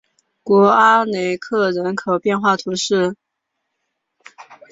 [0.41, 3.15] 古阿雷克人口变化图示